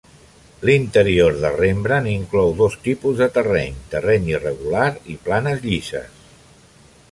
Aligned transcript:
L'interior 0.69 1.35
de 1.43 1.51
Rembrandt 1.57 2.11
inclou 2.13 2.55
dos 2.63 2.79
tipus 2.87 3.21
de 3.21 3.29
terreny: 3.37 3.77
terreny 3.93 4.27
irregular 4.35 4.89
i 5.17 5.21
planes 5.29 5.63
llises. 5.69 6.19